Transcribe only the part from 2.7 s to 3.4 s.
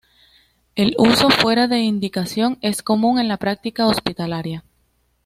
común en la